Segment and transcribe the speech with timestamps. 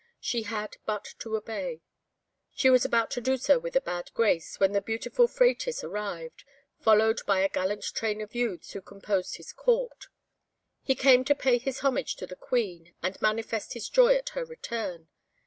[0.19, 1.83] She had but to obey.
[2.55, 6.43] She was about to do so with a bad grace, when the beautiful Phratis arrived,
[6.79, 10.07] followed by a gallant train of youths who composed his Court;
[10.81, 14.43] he came to pay his homage to the Queen, and manifest his joy at her
[14.43, 15.07] return.